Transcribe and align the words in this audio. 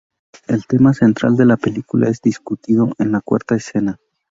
El 0.47 0.65
tema 0.65 0.95
central 0.95 1.35
de 1.35 1.45
la 1.45 1.57
película 1.57 2.09
es 2.09 2.23
discutido 2.23 2.91
en 2.97 3.11
la 3.11 3.21
cuarta 3.21 3.53
escena. 3.53 3.99